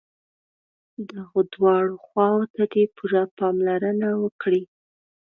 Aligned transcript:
دغو 1.09 1.39
دواړو 1.53 1.95
خواوو 2.05 2.51
ته 2.55 2.63
دې 2.73 2.83
پوره 2.95 3.23
پاملرنه 3.37 4.07
وکړي. 4.23 4.63